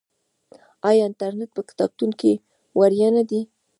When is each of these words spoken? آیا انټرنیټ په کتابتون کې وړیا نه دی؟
آیا 0.87 1.03
انټرنیټ 1.09 1.49
په 1.57 1.61
کتابتون 1.69 2.11
کې 2.19 2.33
وړیا 2.79 3.07
نه 3.17 3.23
دی؟ 3.29 3.41